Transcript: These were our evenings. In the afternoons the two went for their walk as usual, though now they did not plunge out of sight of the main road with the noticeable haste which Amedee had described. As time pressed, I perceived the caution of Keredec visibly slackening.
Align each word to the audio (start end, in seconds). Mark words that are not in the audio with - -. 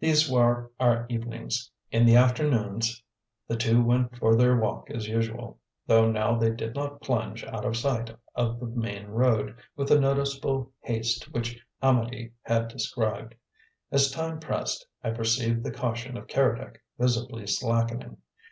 These 0.00 0.28
were 0.28 0.72
our 0.80 1.06
evenings. 1.08 1.70
In 1.92 2.04
the 2.04 2.16
afternoons 2.16 3.00
the 3.46 3.54
two 3.56 3.80
went 3.80 4.16
for 4.18 4.34
their 4.34 4.56
walk 4.56 4.90
as 4.90 5.06
usual, 5.06 5.60
though 5.86 6.10
now 6.10 6.36
they 6.36 6.50
did 6.50 6.74
not 6.74 7.00
plunge 7.00 7.44
out 7.44 7.64
of 7.64 7.76
sight 7.76 8.10
of 8.34 8.58
the 8.58 8.66
main 8.66 9.06
road 9.06 9.54
with 9.76 9.86
the 9.86 10.00
noticeable 10.00 10.72
haste 10.80 11.32
which 11.32 11.64
Amedee 11.80 12.32
had 12.42 12.66
described. 12.66 13.36
As 13.92 14.10
time 14.10 14.40
pressed, 14.40 14.84
I 15.04 15.10
perceived 15.10 15.62
the 15.62 15.70
caution 15.70 16.16
of 16.16 16.26
Keredec 16.26 16.82
visibly 16.98 17.46
slackening. 17.46 18.16